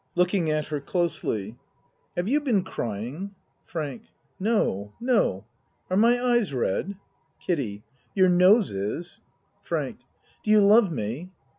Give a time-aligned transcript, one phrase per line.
[0.15, 1.59] (Looking at her closely.)
[2.15, 3.35] Have ACT III 79 you been crying?
[3.65, 4.03] FRANK
[4.39, 5.45] No no.
[5.91, 6.95] Are my eyes red?
[7.39, 7.83] KIDDIE
[8.15, 9.19] Your nose is.
[9.61, 9.99] FRANK
[10.41, 11.29] Do you love me?